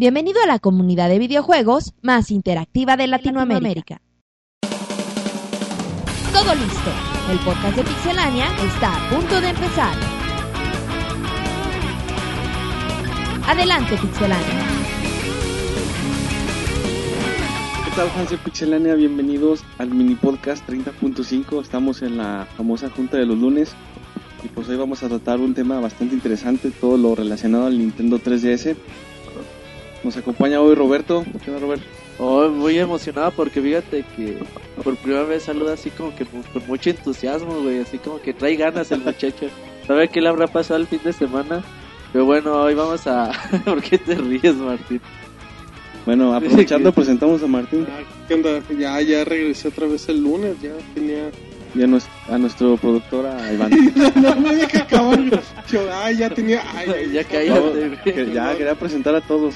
[0.00, 4.00] Bienvenido a la comunidad de videojuegos más interactiva de Latinoamérica.
[6.32, 6.90] Todo listo.
[7.32, 9.96] El podcast de Pixelania está a punto de empezar.
[13.48, 14.66] Adelante, Pixelania.
[17.84, 18.94] ¿Qué tal, fans Pixelania?
[18.94, 21.60] Bienvenidos al mini podcast 30.5.
[21.60, 23.74] Estamos en la famosa junta de los lunes
[24.44, 28.20] y pues hoy vamos a tratar un tema bastante interesante, todo lo relacionado al Nintendo
[28.20, 28.76] 3DS.
[30.04, 31.24] Nos acompaña hoy Roberto.
[31.44, 31.84] ¿Qué tal, Roberto?
[32.18, 34.38] Oh, muy emocionado porque fíjate que
[34.82, 38.56] por primera vez saluda así como que con mucho entusiasmo, güey, así como que trae
[38.56, 39.46] ganas el muchacho.
[39.86, 41.62] ¿Sabe qué le habrá pasado el fin de semana?
[42.12, 43.30] Pero bueno, hoy vamos a...
[43.64, 45.00] ¿Por qué te ríes, Martín?
[46.06, 48.60] Bueno, aprovechando presentamos a Martín Ah, ¿Qué onda?
[48.78, 51.30] Ya, ya regresé otra vez el lunes, ya tenía...
[51.74, 53.70] y a, nues- a nuestro productor, a Iván.
[54.16, 55.20] no, no había que acabar.
[55.70, 56.62] Yo, ay, ya tenía...
[56.74, 59.54] Ay, ay, Ya cállate, No, que ya quería presentar a todos.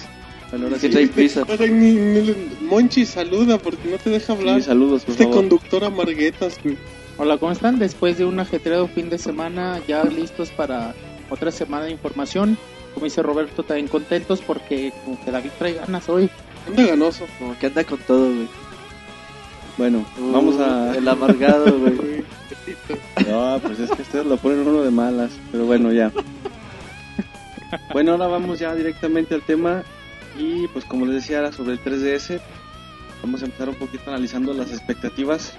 [0.80, 0.88] Sí.
[0.90, 1.44] trae prisa.
[1.58, 4.60] Ay, ni- ni- Monchi, saluda porque no te deja hablar.
[4.60, 5.38] Sí, saludos, por este favor.
[5.38, 6.76] conductor amarguetas, güey.
[7.18, 7.78] Hola, ¿cómo están?
[7.78, 10.94] Después de un ajetreado fin de semana, ya listos para
[11.30, 12.58] otra semana de información.
[12.94, 16.28] Como dice Roberto, también contentos porque como que David trae ganas hoy.
[16.68, 17.24] Anda ganoso.
[17.38, 18.48] Como que anda con todo, güey.
[19.78, 20.90] Bueno, vamos a...
[20.92, 21.94] Uh, El amargado, güey.
[21.96, 22.24] güey.
[23.28, 26.12] No, pues es que ustedes lo ponen uno de malas, pero bueno, ya.
[27.94, 29.82] Bueno, ahora vamos ya directamente al tema
[30.38, 32.40] y pues como les decía era sobre el 3DS.
[33.22, 35.54] Vamos a empezar un poquito analizando las expectativas.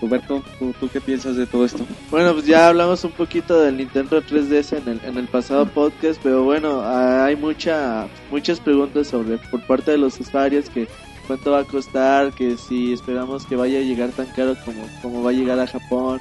[0.00, 1.86] Roberto, ¿tú, tú qué piensas de todo esto?
[2.10, 6.20] Bueno, pues ya hablamos un poquito del Nintendo 3DS en el, en el pasado podcast,
[6.22, 10.88] pero bueno, hay mucha, muchas preguntas sobre por parte de los usuarios que
[11.26, 15.22] cuánto va a costar, que si esperamos que vaya a llegar tan caro como, como
[15.22, 16.20] va a llegar a Japón,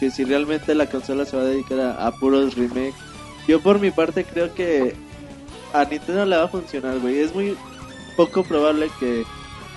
[0.00, 2.94] que si realmente la consola se va a dedicar a, a puros remakes.
[3.46, 4.94] Yo por mi parte creo que
[5.72, 7.18] a Nintendo le va a funcionar, güey.
[7.18, 7.56] Es muy
[8.16, 9.24] poco probable que,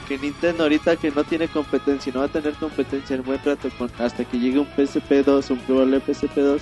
[0.07, 3.69] que Nintendo ahorita que no tiene competencia, no va a tener competencia en buen rato
[3.99, 6.59] hasta que llegue un PSP2, un probable PSP2,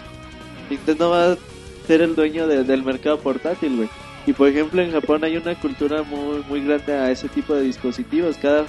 [0.70, 1.38] Nintendo va a
[1.88, 3.90] ser el dueño de- del mercado portátil, güey.
[4.28, 7.62] Y por ejemplo en Japón hay una cultura muy muy grande a ese tipo de
[7.64, 8.38] dispositivos.
[8.38, 8.66] Cada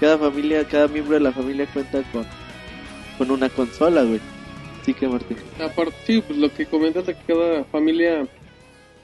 [0.00, 2.24] cada familia, cada miembro de la familia cuenta con
[3.18, 4.20] con una consola, güey.
[4.80, 5.36] Así que Martín.
[5.62, 8.26] Aparte, sí, pues lo que comentas de que cada familia...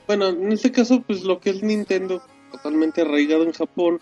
[0.07, 2.21] Bueno, en este caso, pues lo que es Nintendo,
[2.51, 3.99] totalmente arraigado en Japón.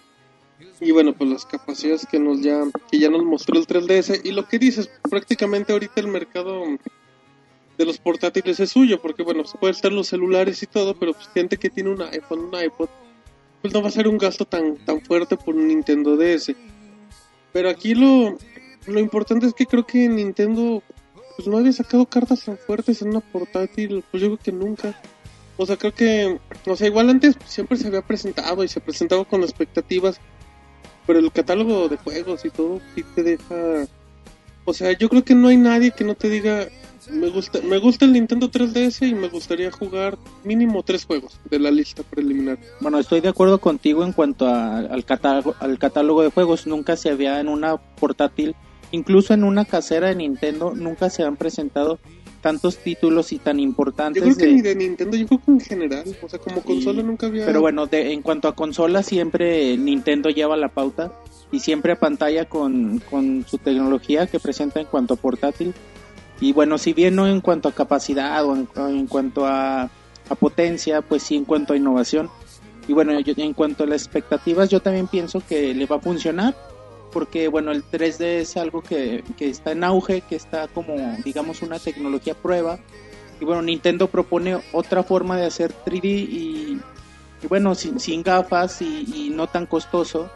[0.80, 4.22] Y bueno, pues las capacidades que nos ya, que ya nos mostró el 3DS.
[4.24, 6.64] Y lo que dices, prácticamente ahorita el mercado
[7.78, 11.14] de los portátiles es suyo, porque bueno, se puede estar los celulares y todo, pero
[11.14, 12.90] pues gente que tiene un iPhone, un iPod,
[13.62, 16.54] pues no va a ser un gasto tan, tan fuerte por un Nintendo DS.
[17.52, 18.38] Pero aquí lo,
[18.88, 20.84] lo importante es que creo que Nintendo
[21.36, 25.00] pues no había sacado cartas tan fuertes en una portátil, pues yo creo que nunca.
[25.58, 29.24] O sea, creo que, o sea, igual antes siempre se había presentado y se presentaba
[29.26, 30.20] con expectativas,
[31.06, 33.88] pero el catálogo de juegos y todo sí te deja...
[34.66, 36.68] O sea, yo creo que no hay nadie que no te diga,
[37.12, 41.60] me gusta, me gusta el Nintendo 3DS y me gustaría jugar mínimo tres juegos de
[41.60, 42.58] la lista preliminar.
[42.80, 46.66] Bueno, estoy de acuerdo contigo en cuanto al, catálogo, al catálogo de juegos.
[46.66, 48.56] Nunca se había en una portátil,
[48.92, 52.00] incluso en una casera de Nintendo, nunca se han presentado
[52.44, 54.22] tantos títulos y tan Yo importantes.
[54.22, 57.02] creo que de- ni de Nintendo, yo creo que en general, o sea, como consola
[57.02, 57.46] nunca había...
[57.46, 61.14] Pero bueno, de, en cuanto a consolas, siempre Nintendo lleva la pauta
[61.52, 65.74] y siempre a pantalla con, con su tecnología que presenta en cuanto a portátil.
[66.42, 69.84] Y bueno, si bien no en cuanto a capacidad o en, o en cuanto a,
[69.84, 72.30] a potencia, pues sí en cuanto a innovación.
[72.90, 76.00] Y bueno, yo- en cuanto a las expectativas, yo también pienso que le va a
[76.00, 76.54] funcionar.
[77.14, 81.62] Porque bueno, el 3D es algo que, que está en auge, que está como, digamos,
[81.62, 82.80] una tecnología prueba.
[83.40, 86.80] Y bueno, Nintendo propone otra forma de hacer 3D y,
[87.48, 90.30] bueno, sin, sin gafas y, no tan costoso.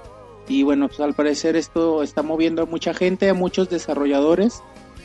[0.48, 4.62] Y bueno, pues al parecer esto está moviendo a mucha gente, a muchos desarrolladores.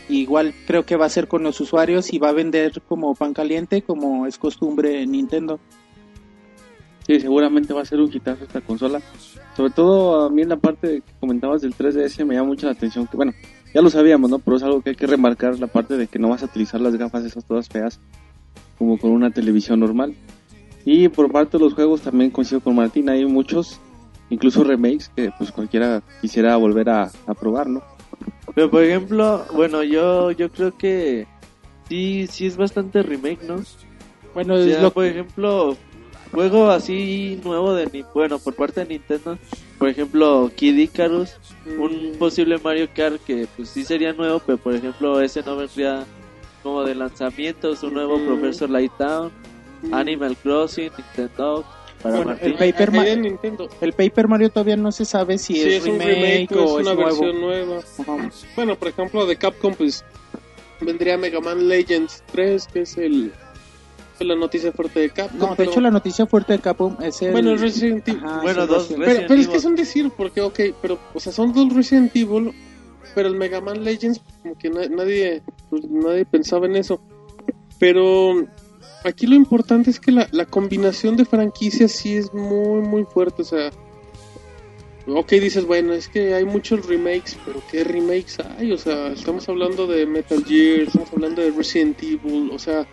[0.09, 3.35] Igual creo que va a ser con los usuarios y va a vender como pan
[3.35, 5.61] caliente, como es costumbre en Nintendo.
[7.13, 8.99] Sí, seguramente va a ser un hitazo esta consola.
[9.55, 12.73] Sobre todo a mí en la parte que comentabas del 3DS me llama mucho la
[12.73, 13.33] atención que, bueno,
[13.75, 14.39] ya lo sabíamos, ¿no?
[14.39, 16.81] Pero es algo que hay que remarcar, la parte de que no vas a utilizar
[16.81, 18.01] las gafas esas todas feas
[18.79, 20.15] como con una televisión normal.
[20.87, 23.79] Y por parte de los juegos también coincido con Martín, hay muchos,
[24.31, 27.83] incluso remakes, que pues cualquiera quisiera volver a, a probar, ¿no?
[28.55, 31.27] Pero por ejemplo, bueno, yo yo creo que
[31.91, 33.57] sí sí es bastante remake, ¿no?
[34.33, 35.77] Bueno, O es sea, lo por ejemplo,
[36.33, 39.39] juego así nuevo de Ni- bueno, por parte de Nintendo,
[39.79, 41.37] por ejemplo, Kid Icarus,
[41.79, 46.05] un posible Mario Kart que pues sí sería nuevo, pero por ejemplo, ese no vendría
[46.63, 48.27] como de lanzamientos, un nuevo Mm.
[48.27, 51.65] Professor Mm, Animal Crossing, Nintendo.
[52.03, 53.69] para Bueno, el Paper, Nintendo.
[53.81, 56.65] el Paper Mario todavía no se sabe si Sí, es, es un remake, remake o
[56.65, 57.21] o es es una nuevo.
[57.21, 57.79] versión nueva.
[57.99, 58.31] Ajá.
[58.57, 60.05] Bueno, por ejemplo, de Capcom, pues
[60.81, 63.33] vendría Mega Man Legends 3, que es el
[64.25, 65.39] la noticia fuerte de Capcom.
[65.39, 67.33] No, de pero- hecho la noticia fuerte de Capcom es el...
[67.33, 68.23] Bueno, el Resident Evil.
[68.25, 71.33] Ajá, Bueno, dos Resident- Pero, es que es un decir, porque, ok, pero, o sea,
[71.33, 72.53] son dos Resident Evil,
[73.15, 77.01] pero el Mega Man Legends, como que na- nadie, pues, nadie pensaba en eso.
[77.79, 78.47] Pero
[79.05, 83.43] aquí lo importante es que la, la combinación de franquicias sí es muy, muy fuerte,
[83.43, 83.71] o sea.
[85.05, 88.71] Ok, dices, bueno, es que hay muchos remakes, pero ¿qué remakes hay?
[88.71, 92.87] O sea, estamos hablando de Metal Gear, estamos hablando de Resident Evil, o sea,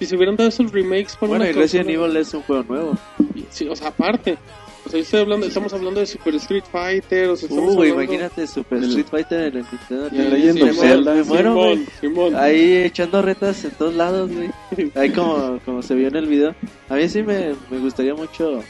[0.00, 2.42] si se hubieran dado esos remakes para Bueno, una y Resident consola- Evil es un
[2.42, 2.98] juego nuevo.
[3.50, 4.36] Sí, o sea, aparte.
[4.86, 7.90] O sea, yo estoy hablando, estamos hablando de Super Street Fighter, o sea, estamos Uy,
[7.90, 8.02] hablando...
[8.12, 10.08] imagínate Super Street Fighter en el Nintendo.
[10.10, 11.14] Y Legend of Zelda.
[11.14, 11.52] Me muero.
[11.52, 12.34] Simón, Simón.
[12.36, 14.50] Ahí echando retas en todos lados, güey.
[14.94, 16.54] Ahí como, como se vio en el video.
[16.88, 18.62] A mí sí me, me gustaría mucho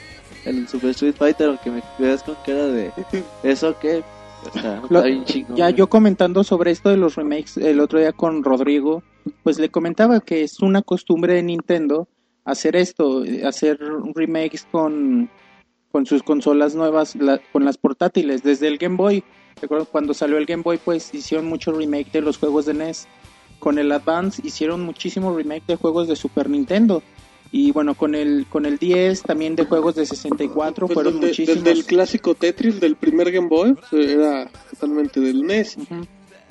[0.44, 2.90] el Super Street Fighter, aunque me veas con cara de...
[3.44, 4.02] ¿Eso qué?
[4.52, 5.56] O sea, Lo- está bien chingón.
[5.56, 5.76] Ya güey.
[5.76, 9.02] yo comentando sobre esto de los remakes el otro día con Rodrigo,
[9.42, 12.08] pues le comentaba que es una costumbre de Nintendo
[12.44, 13.78] hacer esto, eh, hacer
[14.14, 15.28] remakes con,
[15.92, 19.22] con sus consolas nuevas, la- con las portátiles, desde el Game Boy.
[19.60, 23.06] Recuerdo cuando salió el Game Boy, pues hicieron mucho remake de los juegos de NES.
[23.58, 27.02] Con el Advance hicieron muchísimo remake de juegos de Super Nintendo.
[27.52, 31.26] Y bueno, con el con el 10 también de juegos de 64 Pues fueron desde,
[31.26, 31.64] muchísimos.
[31.64, 35.76] desde el clásico Tetris del primer Game Boy, pues, era totalmente del NES.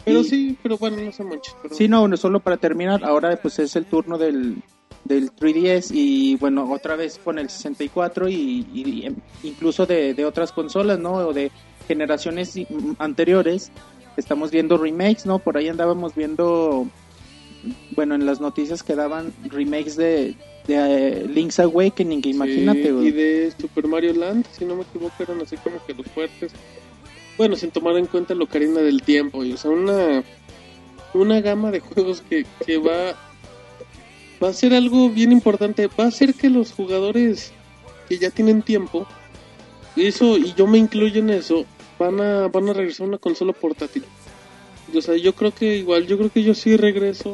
[0.05, 1.55] Pero Y- sí, pero bueno, no se manches.
[1.61, 1.75] Pero...
[1.75, 4.57] Sí, no, no, solo para terminar, ahora pues es el turno del,
[5.05, 10.25] del 3DS y bueno, otra vez con el 64 y, y, em, incluso de, de
[10.25, 11.13] otras consolas, ¿no?
[11.13, 11.51] O de
[11.87, 12.53] generaciones
[12.99, 13.71] anteriores,
[14.17, 15.39] estamos viendo remakes, ¿no?
[15.39, 16.87] Por ahí andábamos viendo,
[17.95, 20.35] bueno, en las noticias que daban remakes de,
[20.67, 23.07] de eh, Link's Awakening, que Sí, imagínate, güey.
[23.07, 26.51] y de Super Mario Land, si no me equivoco, eran así como que los fuertes.
[27.39, 30.25] Bueno, sin tomar en cuenta lo Ocarina del Tiempo, y, o sea, una,
[31.13, 33.15] una gama de juegos que, que va,
[34.43, 35.87] va a ser algo bien importante.
[35.87, 37.53] Va a hacer que los jugadores
[38.09, 39.07] que ya tienen tiempo,
[39.95, 41.65] eso, y yo me incluyo en eso,
[41.97, 44.03] van a, van a regresar a una consola portátil.
[44.93, 47.29] O sea, yo creo que igual, yo creo que yo sí regreso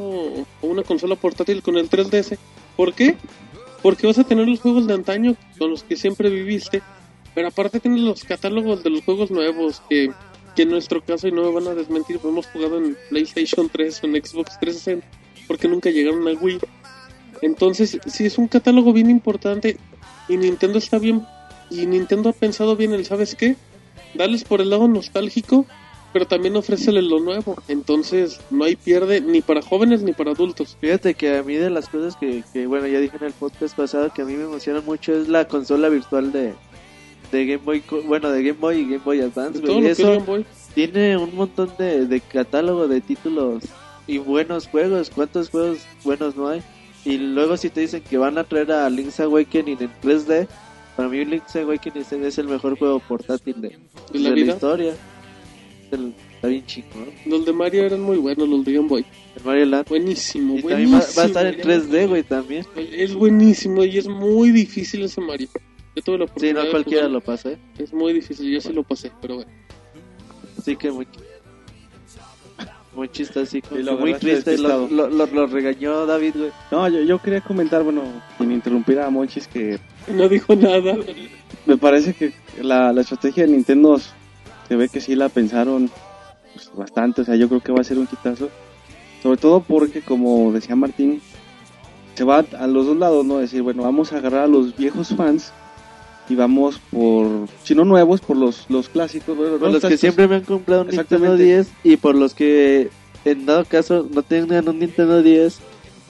[0.61, 2.37] a una consola portátil con el 3DS.
[2.77, 3.17] ¿Por qué?
[3.81, 6.83] Porque vas a tener los juegos de antaño con los que siempre viviste,
[7.35, 10.09] pero aparte tienes los catálogos de los juegos nuevos que,
[10.55, 14.03] que en nuestro caso, y no me van a desmentir, hemos jugado en PlayStation 3
[14.03, 15.05] o en Xbox 360,
[15.45, 16.59] porque nunca llegaron a Wii.
[17.41, 19.77] Entonces, sí es un catálogo bien importante
[20.29, 21.23] y Nintendo está bien,
[21.69, 23.57] y Nintendo ha pensado bien el, ¿sabes qué?
[24.13, 25.65] Darles por el lado nostálgico,
[26.13, 27.61] pero también ofréceles lo nuevo.
[27.67, 30.77] Entonces, no hay pierde ni para jóvenes ni para adultos.
[30.79, 33.75] Fíjate que a mí de las cosas que, que, bueno, ya dije en el podcast
[33.75, 36.53] pasado que a mí me emociona mucho es la consola virtual de,
[37.31, 39.59] de Game Boy, bueno, de Game Boy y Game Boy Advance.
[39.59, 39.85] Güey.
[39.87, 40.45] Eso Game Boy.
[40.73, 43.63] tiene un montón de, de catálogo de títulos
[44.07, 45.09] y buenos juegos.
[45.09, 46.61] ¿Cuántos juegos buenos no hay?
[47.05, 50.47] Y luego si te dicen que van a traer a Link's Awakening en 3D,
[50.95, 53.77] para mí Link's Awakening es- el mejor juego portátil de,
[54.11, 54.53] ¿De la de vida?
[54.53, 54.93] historia.
[55.91, 57.31] El- está bien chico, ¿no?
[57.37, 59.05] Los de Mario eran muy buenos, los de Game Boy.
[59.37, 59.87] El Mario Land.
[59.87, 61.63] Buenísimo, Y también va, a estar en ya.
[61.63, 62.65] 3D, güey, también.
[62.75, 65.47] Es buenísimo y es muy difícil ese Mario.
[65.95, 67.57] Yo tuve la Sí, oportunidad no de cualquiera lo pasa, ¿eh?
[67.77, 69.51] Es muy difícil, yo sí lo pasé, pero bueno.
[70.57, 71.07] Así que muy...
[72.95, 74.57] Muy chiste así, como Y lo muy triste.
[74.57, 76.51] Lo, lo- lo regañó David, güey.
[76.71, 78.03] No, yo, yo quería comentar, bueno,
[78.37, 80.95] sin interrumpir a Monchis, que No dijo nada.
[81.65, 83.99] me parece que la, la estrategia de Nintendo
[84.67, 85.89] se ve que sí la pensaron
[86.53, 88.49] pues, bastante, o sea, yo creo que va a ser un quitazo.
[89.21, 91.21] Sobre todo porque, como decía Martín,
[92.15, 93.39] se va a los dos lados, ¿no?
[93.39, 95.51] Decir, bueno, vamos a agarrar a los viejos fans
[96.29, 99.35] y vamos por, si no nuevos, por los, los clásicos.
[99.37, 101.43] bueno, Por los que siempre me han comprado un Nintendo Exactamente.
[101.43, 102.89] 10 y por los que
[103.25, 105.59] en dado caso no tengan un Nintendo 10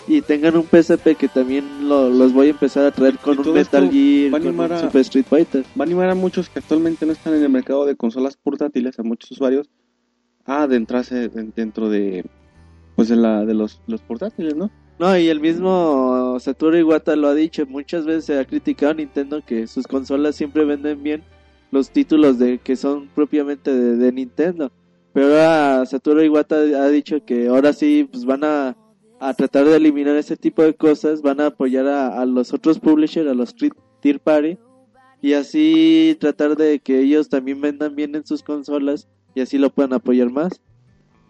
[0.07, 3.53] y tengan un PSP que también lo- los voy a empezar a traer con un
[3.53, 5.63] Metal Gear, va a con un Super Street Fighter.
[5.77, 9.00] va a animar a muchos que actualmente no están en el mercado de consolas portátiles,
[9.00, 9.67] a muchos usuarios,
[10.45, 12.24] a adentrarse en- dentro de
[12.95, 14.69] pues de la de los, los portátiles, ¿no?
[14.98, 18.96] No, y el mismo Satoru Iwata lo ha dicho, muchas veces se ha criticado a
[18.96, 21.24] Nintendo que sus consolas siempre venden bien
[21.70, 24.72] los títulos de que son propiamente de, Nintendo.
[25.12, 28.78] Pero ahora Satoru Iwata ha dicho que ahora sí pues van a,
[29.20, 33.30] a tratar de eliminar ese tipo de cosas, van a apoyar a, los otros publishers,
[33.30, 33.54] a los
[34.00, 34.58] tier party
[35.22, 39.70] y así tratar de que ellos también vendan bien en sus consolas y así lo
[39.70, 40.62] puedan apoyar más.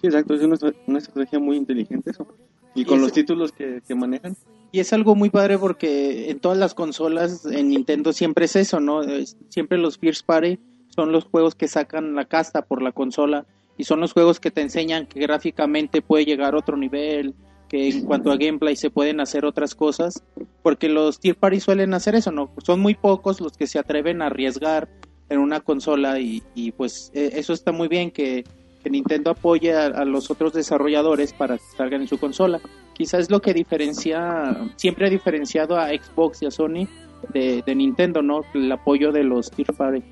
[0.02, 2.28] Sí, exacto, es una, una estrategia muy inteligente eso.
[2.75, 4.36] Y con Y los títulos que, que manejan.
[4.72, 8.79] Y es algo muy padre porque en todas las consolas en Nintendo siempre es eso,
[8.79, 9.01] ¿no?
[9.01, 13.46] Es- siempre los First Party son los juegos que sacan la casta por la consola
[13.77, 17.34] y son los juegos que te enseñan que gráficamente puede llegar a otro nivel,
[17.70, 20.24] que en cuanto a gameplay se pueden hacer otras cosas,
[20.62, 22.51] porque los Tier Party suelen hacer eso, ¿no?
[22.63, 24.88] Son muy pocos los que se atreven a arriesgar
[25.29, 28.44] en una consola y, y pues eh, eso está muy bien que,
[28.86, 32.62] que Nintendo apoye a, los otros desarrolladores para que salgan en su consola.
[32.94, 36.88] Quizás es lo que diferencia, siempre ha diferenciado a Xbox y a Sony
[37.34, 38.42] de, de Nintendo, ¿no?
[38.54, 40.04] El apoyo de los Tier Party.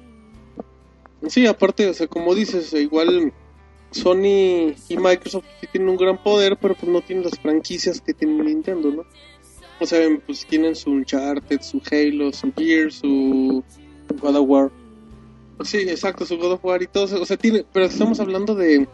[1.28, 3.32] Sí, aparte, o sea, como dices, igual
[3.92, 8.16] Sony y Microsoft sí tienen un gran poder, pero pues no tienen las franquicias que
[8.16, 9.06] tiene Nintendo, ¿no?
[9.80, 13.64] O sea, pues tienen su Uncharted, su Halo, su Gears, su
[14.20, 14.72] God of War.
[15.64, 17.22] Sí, exacto, su God of War y todo.
[17.22, 18.88] O sea, tiene, pero estamos hablando de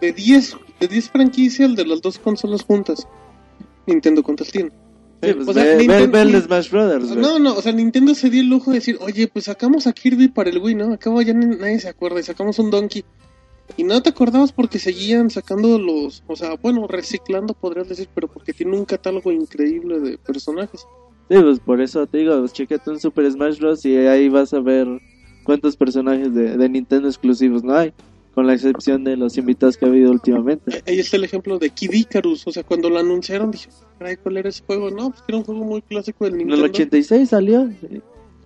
[0.00, 3.06] de 10 de 10 franquicias de las dos consolas juntas.
[3.86, 4.70] Nintendo contra el tiene.
[5.22, 7.10] Sí, pues O sea, ve, ve- Nintendo- ve el Smash Brothers.
[7.16, 9.92] No, no, o sea, Nintendo se dio el lujo de decir, oye, pues sacamos a
[9.92, 10.92] Kirby para el Wii, ¿no?
[10.92, 13.04] Acabo ya nadie se acuerda y sacamos un Donkey.
[13.76, 18.26] Y no te acordabas porque seguían sacando los, o sea, bueno, reciclando podrías decir, pero
[18.28, 20.80] porque tiene un catálogo increíble de personajes.
[21.30, 23.84] Sí, pues por eso te digo, pues, chécate un Super Smash Bros.
[23.86, 24.88] y ahí vas a ver
[25.44, 27.92] cuántos personajes de, de Nintendo exclusivos no hay,
[28.34, 30.78] con la excepción de los invitados que ha habido últimamente.
[30.78, 33.68] Eh, Ahí está el ejemplo de Kid Icarus, o sea, cuando lo anunciaron dije,
[33.98, 34.90] caray, ¿cuál era ese juego?
[34.90, 36.64] No, pues era un juego muy clásico del En Nintendo.
[36.66, 37.68] el 86 salió.
[37.80, 38.00] sí.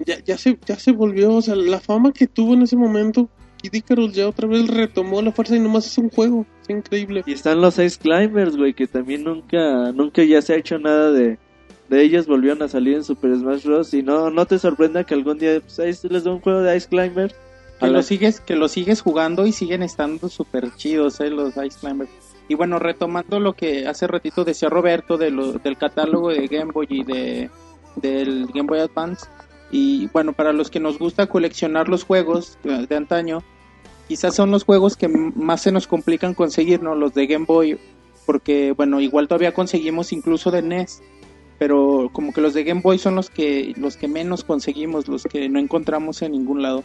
[0.05, 3.29] ya, ya, se, ya se volvió, o sea, la fama que tuvo en ese momento,
[3.63, 7.23] Kid Icarus ya otra vez retomó la fuerza y nomás es un juego, es increíble.
[7.27, 11.13] Y están los Ice Climbers, güey, que también nunca, nunca ya se ha hecho nada
[11.13, 11.39] de,
[11.89, 12.27] de ellos.
[12.27, 13.95] Volvieron a salir en Super Smash Bros.
[13.95, 16.77] Y no, no te sorprenda que algún día pues, ahí les da un juego de
[16.77, 17.35] Ice Climbers.
[17.79, 21.31] Que A la- lo sigues, que lo sigues jugando y siguen estando súper chidos, ¿eh?
[21.31, 22.11] Los Ice Climbers.
[22.49, 26.73] Y bueno, retomando lo que hace ratito decía Roberto de lo- del catálogo de Game
[26.73, 27.51] Boy y de
[27.97, 29.27] del Game Boy Advance.
[29.71, 33.43] Y bueno, para los que nos gusta coleccionar los juegos de, de antaño,
[34.07, 36.95] quizás son los juegos que más se nos complican conseguir, ¿no?
[36.95, 37.79] Los de Game Boy,
[38.27, 41.03] porque bueno, igual todavía conseguimos incluso de NES,
[41.59, 45.25] pero como que los de Game Boy son los que los que menos conseguimos, los
[45.25, 46.85] que no encontramos en ningún lado.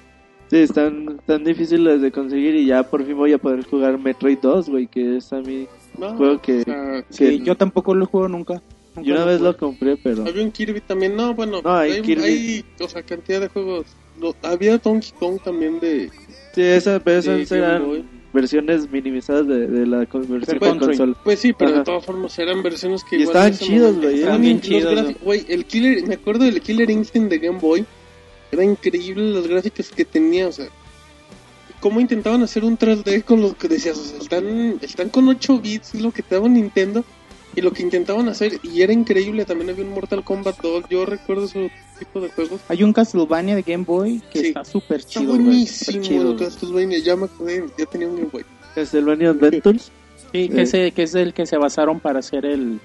[0.49, 4.37] Sí, están tan difíciles de conseguir y ya por fin voy a poder jugar Metroid
[4.41, 7.95] 2, güey, que es a mí No, juego que, o sea, Sí, que yo tampoco
[7.95, 8.61] lo juego nunca.
[8.95, 9.51] Nunca yo una vez jugué.
[9.51, 12.23] lo compré, pero había un Kirby también, no, bueno, No, hay hay, Kirby.
[12.23, 13.85] hay, o sea, cantidad de juegos.
[14.19, 16.09] Lo- había Donkey Kong también de...
[16.53, 18.03] sí, esa, pero esas Game eran Boy.
[18.33, 21.15] Versiones minimizadas de, de la versión de consola.
[21.23, 21.79] Pues sí, pero Ajá.
[21.79, 25.45] de todas formas eran versiones que Y igual estaban chidos, güey, estaban bien chidos, Güey,
[25.49, 27.85] el Killer, me acuerdo del Killer Instinct de Game Boy.
[28.51, 30.67] Era increíble las gráficas que tenía, o sea,
[31.79, 35.59] cómo intentaban hacer un 3D con lo que decías, o sea, están, están con 8
[35.59, 37.03] bits, es lo que te daba Nintendo,
[37.55, 41.05] y lo que intentaban hacer, y era increíble, también había un Mortal Kombat 2, yo
[41.05, 42.61] recuerdo ese tipo de juegos.
[42.69, 44.47] Hay un Castlevania de Game Boy que Sí.
[44.47, 45.33] está súper Está chido.
[45.33, 46.35] güey, buenísimo chido.
[46.37, 48.45] Castlevania, ya me acordé, ya tenía un Game Boy.
[48.75, 49.91] Castlevania Adventures.
[50.31, 50.61] Sí, que, Eh.
[50.61, 52.79] ese- que es el que se basaron para hacer el,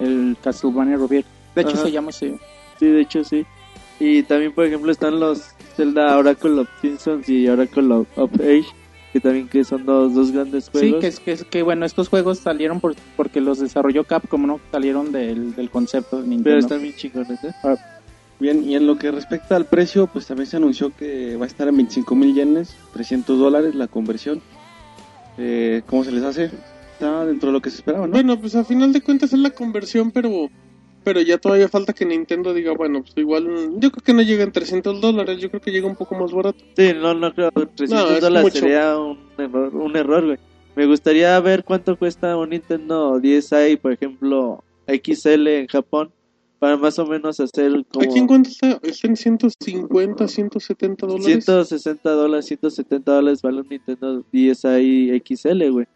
[0.00, 1.24] el Castlevania Rovir.
[1.54, 1.82] De hecho, Ajá.
[1.84, 2.34] se llama así.
[2.78, 3.44] Sí, de hecho sí.
[4.00, 5.42] Y también, por ejemplo, están los
[5.76, 8.66] Zelda Oracle of Simpsons y Oracle of, of Age,
[9.12, 11.00] que también que son dos, dos grandes Sí, juegos.
[11.00, 14.60] que, es, que, es- que bueno, estos juegos salieron por, porque los desarrolló Capcom, ¿no?
[14.70, 16.58] Salieron del, del concepto de Pero Nintendo.
[16.58, 17.52] están bien chingones, ¿eh?
[18.40, 21.46] Bien, y en lo que respecta al precio, pues también se anunció que va a
[21.46, 24.42] estar en 25 mil yenes, 300 dólares la conversión.
[25.38, 26.50] Eh, ¿Cómo se les hace?
[26.94, 28.12] Está dentro de lo que se esperaba, ¿no?
[28.12, 30.48] Bueno, pues a final de cuentas es la conversión, pero
[31.02, 33.46] pero ya todavía falta que Nintendo diga, bueno, pues igual,
[33.78, 36.32] yo creo que no llega en 300 dólares, yo creo que llega un poco más
[36.32, 36.62] barato.
[36.76, 37.50] Sí, no, no creo.
[37.50, 38.58] 300 No, es dólares mucho.
[38.60, 40.38] sería un error, un error, güey.
[40.74, 46.10] Me gustaría ver cuánto cuesta un Nintendo 10i, por ejemplo, XL en Japón,
[46.58, 51.26] para más o menos hacer como Aquí en cuánto está, está en 150, 170 dólares.
[51.26, 55.86] 160 dólares, 170 dólares vale un Nintendo 10i XL, güey.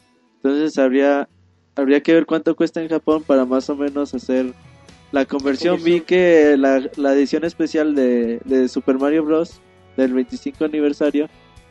[0.42, 1.28] Entonces habría
[1.76, 4.52] habría que ver cuánto cuesta en Japón para más o menos hacer
[5.20, 5.82] la conversión.
[5.82, 9.60] Vi que la, la edición especial de, de Super Mario Bros.
[9.96, 11.28] del 25 aniversario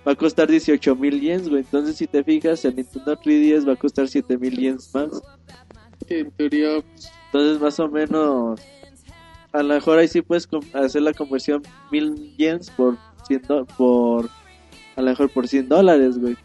[0.08, 1.62] va a costar 18 mil yens, güey.
[1.62, 5.10] Entonces, si te fijas, el Nintendo 3DS va a costar 7 mil yens más.
[6.10, 8.60] en teoría, pues, Entonces, más o menos,
[9.52, 12.98] a lo mejor ahí sí puedes hacer la conversión mil yens por
[13.28, 14.30] 100 do- por,
[14.96, 16.36] a lo mejor por 100 dólares, güey.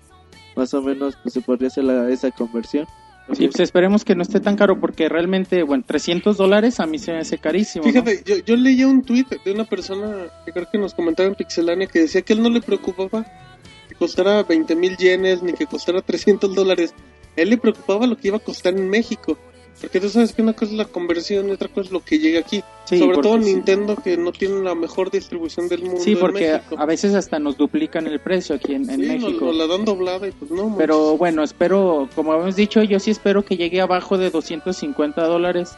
[0.57, 2.87] Más o menos, pues se podría hacer la- esa conversión.
[3.33, 6.99] Sí, pues esperemos que no esté tan caro porque realmente, bueno, 300 dólares a mí
[6.99, 7.85] se me hace carísimo.
[7.85, 11.35] Fíjate, yo, yo leía un tweet de una persona que creo que nos comentaba en
[11.35, 13.25] Pixelania que decía que él no le preocupaba
[13.89, 16.95] que costara 20 mil yenes ni que costara 300 dólares.
[17.37, 19.39] Él le preocupaba lo que iba a costar en México.
[19.81, 22.19] Porque tú sabes que una cosa es la conversión y otra cosa es lo que
[22.19, 22.63] llega aquí.
[22.85, 23.45] Sí, Sobre todo sí.
[23.55, 26.01] Nintendo que no tiene la mejor distribución del mundo.
[26.03, 29.47] Sí, porque a veces hasta nos duplican el precio aquí en, en Sí, México.
[29.47, 30.75] nos la dan doblada y pues no.
[30.77, 31.19] Pero manches.
[31.19, 35.73] bueno, espero, como hemos dicho, yo sí espero que llegue abajo de 250 dólares,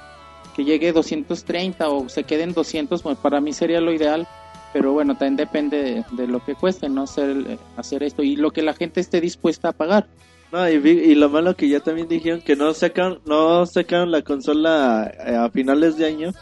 [0.57, 4.27] que llegue 230 o se quede en 200, bueno, para mí sería lo ideal.
[4.73, 7.03] Pero bueno, también depende de, de lo que cueste, ¿no?
[7.03, 10.07] Hacer, hacer esto y lo que la gente esté dispuesta a pagar.
[10.53, 14.11] No, y, vi- y lo malo que ya también dijeron que no sacaron, no sacaron
[14.11, 16.33] la consola eh, a finales de año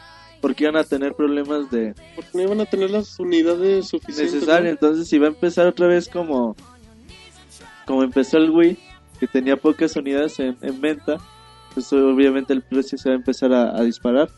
[0.41, 4.35] porque iban a tener problemas de Porque no iban a tener las unidades suficientes.
[4.35, 4.73] necesarias.
[4.73, 6.57] Entonces, si va a empezar otra vez como,
[7.87, 8.77] como empezó el Wii,
[9.21, 11.19] que tenía pocas unidades en, en venta,
[11.75, 14.29] pues obviamente el precio se va a empezar a, a disparar.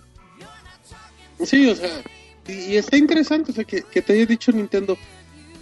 [1.45, 1.89] Sí, o sea,
[2.49, 4.99] y, y está interesante, o sea, que, que te haya dicho Nintendo,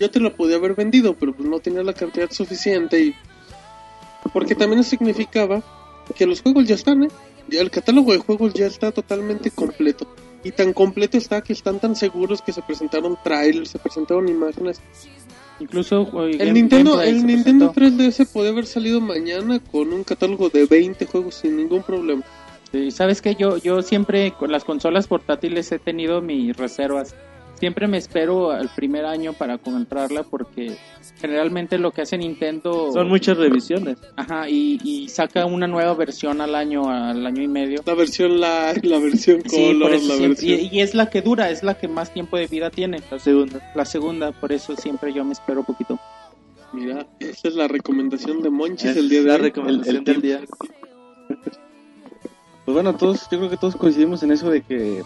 [0.00, 3.14] yo te lo podía haber vendido, pero pues no tenía la cantidad suficiente y...
[4.32, 5.62] Porque también significaba
[6.14, 7.08] que los juegos ya están, ¿eh?
[7.50, 10.06] El catálogo de juegos ya está totalmente completo.
[10.42, 14.80] Y tan completo está que están tan seguros que se presentaron trailers, se presentaron imágenes.
[15.58, 18.14] Incluso El Nintendo, el Nintendo presentó.
[18.14, 22.22] 3DS puede haber salido mañana con un catálogo de 20 juegos sin ningún problema.
[22.72, 27.14] Sí, Sabes que yo, yo siempre con las consolas portátiles he tenido mis reservas.
[27.60, 30.76] Siempre me espero al primer año para comprarla porque
[31.20, 33.98] generalmente lo que hace Nintendo Son muchas revisiones.
[34.16, 37.82] Ajá, y, y saca una nueva versión al año, al año y medio.
[37.84, 40.58] La versión live, la versión Sí, color, la siempre- versión...
[40.60, 43.02] y, y es la que dura, es la que más tiempo de vida tiene.
[43.10, 43.72] La segunda.
[43.76, 45.98] La segunda, por eso siempre yo me espero poquito.
[46.72, 49.40] Mira, esa es la recomendación de Monchis Es el día de La hoy.
[49.42, 50.40] recomendación el- el del día.
[52.64, 55.02] Pues bueno, todos, yo creo que todos coincidimos en eso de que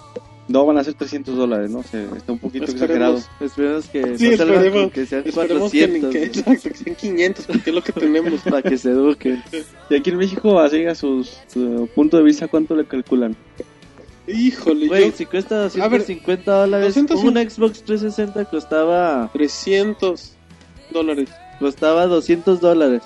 [0.48, 1.82] no van a ser 300 dólares, ¿no?
[1.82, 3.16] Se, está un poquito exagerado.
[3.40, 4.80] Esperemos, Esperemos que Sí, no esperemos.
[4.82, 7.92] con que sean esperemos que, 400 que, exacto, que sean 500, porque es lo que
[8.00, 8.40] tenemos.
[8.42, 9.42] para que se eduquen.
[9.90, 13.34] Y aquí en México, así a sus, su punto de vista, ¿cuánto le calculan?
[14.26, 17.40] Híjole, Güey, yo si cuesta A ver, 250 dólares, 250.
[17.40, 20.32] un Xbox 360 costaba 300
[20.90, 21.28] dólares.
[21.58, 23.02] costaba 200 dólares.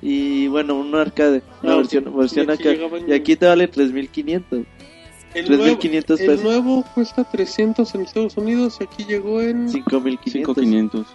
[0.00, 2.72] Y bueno, un arcade, una No, versión, versión y aquí acá.
[2.72, 4.60] llegaban- Y aquí te vale 3500.
[5.34, 6.42] El 3.500 nuevo, el pesos.
[6.42, 9.68] nuevo cuesta 300 en Estados Unidos y aquí llegó en...
[9.68, 10.54] 5500.
[10.56, 11.06] 5500.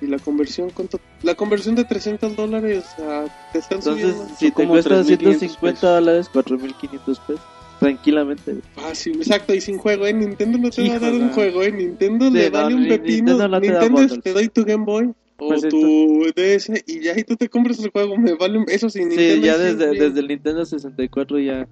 [0.00, 1.00] Y la conversión, ¿cuánto?
[1.22, 3.24] La conversión de 300 dólares a...
[3.52, 7.42] Te están Entonces, subiendo si te cuesta 3.500 150 dólares, 4500 pesos.
[7.80, 8.56] Tranquilamente.
[8.74, 10.12] fácil, exacto, y sin juego, ¿eh?
[10.12, 11.70] Nintendo no te va a dar un juego, ¿eh?
[11.70, 13.38] Nintendo le vale un pepino.
[13.38, 14.20] Nintendo no te da Nintendo bundles.
[14.22, 17.78] te doy tu Game Boy o Pues tu DS y ya y tú te compras
[17.78, 18.64] el juego, me vale un...
[18.68, 21.68] Eso sí, Nintendo Sí, ya es desde, desde el Nintendo 64 ya.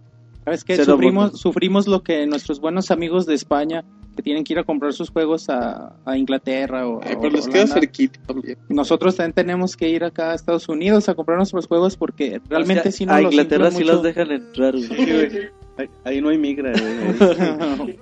[0.46, 0.76] ¿Sabes qué?
[0.85, 4.92] Sufrimos, sufrimos lo que nuestros buenos amigos de España, que tienen que ir a comprar
[4.92, 8.56] sus juegos a, a Inglaterra o, Ay, o pero les queda cerquita también.
[8.68, 12.78] Nosotros también tenemos que ir acá a Estados Unidos a comprar nuestros juegos porque realmente
[12.78, 13.92] O sea, si no a los Inglaterra sí mucho.
[13.94, 14.87] los dejan entrar, güey.
[14.87, 15.48] Sí, güey.
[15.78, 17.98] Ahí, ahí no hay migra, güey.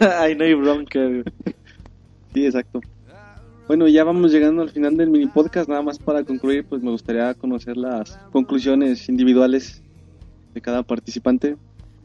[0.20, 1.24] Ahí no hay bronca, güey.
[2.32, 2.80] Sí, exacto.
[3.66, 5.68] Bueno, ya vamos llegando al final del mini podcast.
[5.68, 9.82] Nada más para concluir, pues me gustaría conocer las conclusiones individuales
[10.54, 11.56] de cada participante.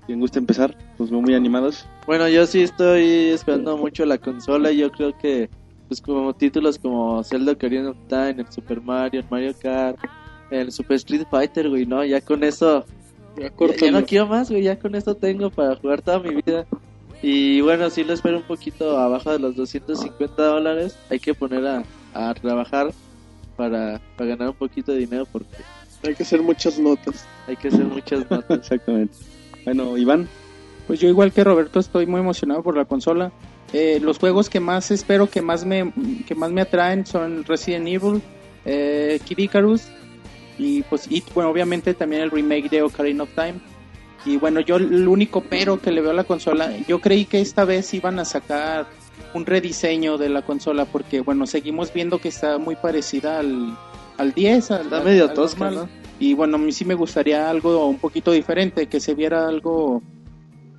[0.06, 1.86] Quien gusta empezar, pues veo muy animados.
[2.06, 4.72] Bueno, yo sí estoy esperando mucho la consola.
[4.72, 5.50] Yo creo que,
[5.88, 9.98] pues, como títulos como Zelda Ocarina of Time, el Super Mario, el Mario Kart,
[10.52, 12.86] el Super Street Fighter, güey, no, ya con eso.
[13.38, 16.66] Ya Ya, no quiero más, güey, ya con esto tengo para jugar toda mi vida.
[17.22, 20.98] Y bueno, sí lo espero un poquito abajo de los 250 dólares.
[21.10, 22.94] Hay que poner a, a trabajar
[23.58, 25.48] para, para ganar un poquito de dinero porque
[26.04, 27.26] Hay que hacer muchas notas.
[27.48, 28.46] hay que hacer muchas notas.
[28.60, 29.16] Exactamente.
[29.66, 30.28] Bueno, Iván,
[30.88, 33.32] Pues yo igual que Roberto estoy muy emocionado por la consola.
[33.74, 35.92] Eh, los juegos que más espero que más me
[36.28, 38.22] que más me atraen son Resident Evil,
[38.64, 39.88] eh, Kid Icarus
[40.60, 43.56] y pues y, bueno obviamente también el remake de Ocarina of Time.
[44.26, 47.42] Y bueno yo el único pero que le veo a la consola, yo creí que
[47.42, 48.86] esta vez iban a sacar
[49.34, 53.76] un rediseño de la consola porque bueno seguimos viendo que está muy parecida al
[54.18, 55.90] al 10, al, Está al- medio al tosca, normal.
[55.92, 56.05] ¿no?
[56.20, 60.02] Y bueno, a mí sí me gustaría algo un poquito diferente, que se viera algo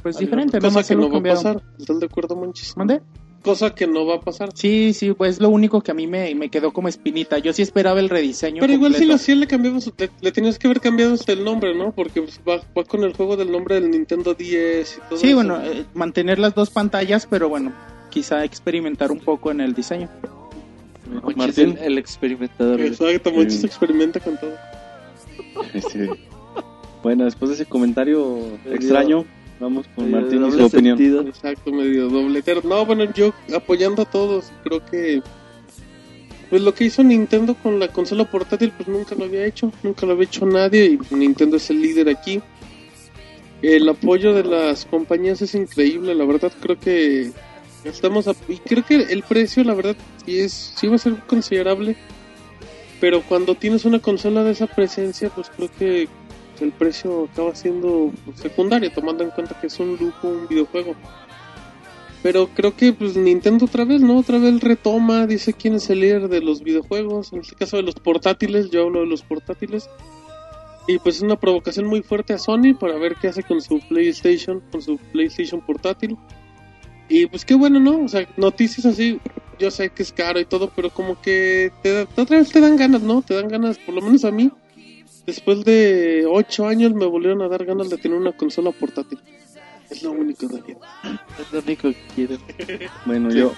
[0.02, 1.62] pues diferente, Cosa que no va a pasar.
[1.78, 2.76] ¿Estás de acuerdo, Monchis?
[2.76, 3.00] ¿Mande?
[3.42, 4.48] Cosa que no va a pasar.
[4.54, 7.38] Sí, sí, pues lo único que a mí me, me quedó como espinita.
[7.38, 8.60] Yo sí esperaba el rediseño.
[8.60, 11.44] Pero igual si lo hacía le cambiamos, le, le tenías que haber cambiado hasta el
[11.44, 11.92] nombre, ¿no?
[11.92, 15.26] Porque pues, va, va con el juego del nombre del Nintendo 10 y todo Sí,
[15.28, 15.36] eso.
[15.36, 17.72] bueno, eh, mantener las dos pantallas, pero bueno,
[18.10, 20.08] quizá experimentar un poco en el diseño.
[21.36, 21.76] Martín.
[21.80, 22.80] el, el experimentador.
[22.80, 23.66] Exacto, Monchis Sí.
[23.66, 24.54] experimenta con todo.
[25.74, 26.10] Este,
[27.02, 29.24] bueno, después de ese comentario Medio- extraño,
[29.60, 30.96] vamos con Martín y su opinión.
[30.98, 31.22] sentido.
[31.22, 32.60] Exacto, medio dobletero.
[32.64, 35.22] No, bueno, yo apoyando a todos, creo que
[36.50, 40.06] pues lo que hizo Nintendo con la consola portátil pues nunca lo había hecho, nunca
[40.06, 42.40] lo había hecho nadie y Nintendo es el líder aquí.
[43.62, 47.32] el apoyo de las compañías es increíble, la verdad creo que
[47.84, 51.14] estamos a- y creo que el precio la verdad sí es sí va a ser
[51.26, 51.96] considerable,
[53.00, 56.08] pero cuando tienes una consola de esa presencia, pues creo que
[56.60, 60.94] el precio acaba siendo secundario tomando en cuenta que es un lujo un videojuego.
[62.22, 64.18] Pero creo que pues Nintendo otra vez, ¿no?
[64.18, 67.82] Otra vez retoma, dice quién es el líder de los videojuegos, en este caso de
[67.82, 69.88] los portátiles, yo hablo de los portátiles.
[70.88, 73.80] Y pues es una provocación muy fuerte a Sony para ver qué hace con su
[73.88, 76.16] PlayStation, con su PlayStation portátil.
[77.08, 78.04] Y pues qué bueno, ¿no?
[78.04, 79.20] O sea, noticias así,
[79.58, 82.60] yo sé que es caro y todo, pero como que te, da- otra vez te
[82.60, 83.22] dan ganas, ¿no?
[83.22, 84.50] Te dan ganas, por lo menos a mí.
[85.26, 89.18] Después de 8 años me volvieron a dar ganas de tener una consola portátil.
[89.90, 90.78] Es lo único, Daniel.
[91.04, 92.38] Es lo único que quieren.
[93.06, 93.38] Bueno, Sí.
[93.38, 93.52] yo,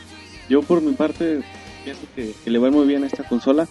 [0.49, 1.41] yo por mi parte
[1.85, 3.67] pienso que, que le va muy bien a esta consola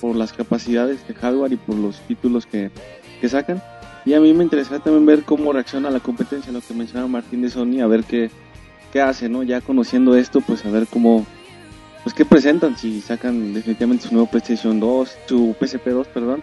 [0.00, 2.70] por las capacidades de hardware y por los títulos que,
[3.20, 3.62] que sacan.
[4.06, 7.42] Y a mí me interesaría también ver cómo reacciona la competencia, lo que mencionaba Martín
[7.42, 8.30] de Sony, a ver qué,
[8.92, 9.42] qué hace, ¿no?
[9.42, 11.26] Ya conociendo esto, pues a ver cómo,
[12.02, 16.42] pues qué presentan, si sacan definitivamente su nuevo PlayStation 2, su PSP 2, perdón.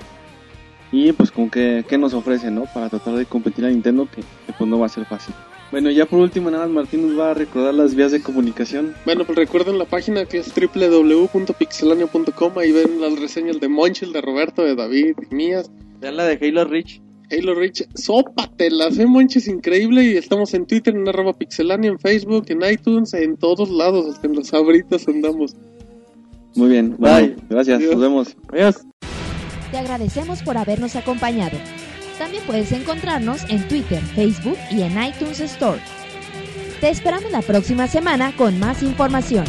[0.91, 2.65] Y pues con qué, qué nos ofrecen, ¿no?
[2.73, 5.35] Para tratar de competir a Nintendo, que, que pues no va a ser fácil.
[5.69, 8.95] Bueno, ya por último, nada más Martín nos va a recordar las vías de comunicación.
[9.03, 12.57] Bueno, pues recuerden la página que es www.pixelania.com.
[12.57, 15.69] Ahí ven las reseñas de Monchil, de Roberto, de David y mías.
[15.99, 17.01] Vean la de Halo Reach.
[17.31, 20.03] Halo Reach, sópatelas, eh, Monchis, increíble.
[20.03, 24.27] Y estamos en Twitter, en arroba pixelania, en Facebook, en iTunes, en todos lados, hasta
[24.27, 25.55] en las abritas andamos.
[26.55, 27.35] Muy bien, Bye.
[27.49, 27.93] gracias, Adiós.
[27.93, 28.37] nos vemos.
[28.51, 28.81] Adiós.
[29.71, 31.57] Te agradecemos por habernos acompañado.
[32.17, 35.79] También puedes encontrarnos en Twitter, Facebook y en iTunes Store.
[36.79, 39.45] Te esperamos la próxima semana con más información.